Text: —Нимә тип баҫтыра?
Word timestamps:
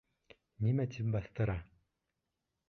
—Нимә 0.67 0.85
тип 0.95 1.11
баҫтыра? 1.17 1.59